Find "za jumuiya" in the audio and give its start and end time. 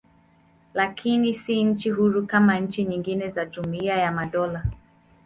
3.29-3.97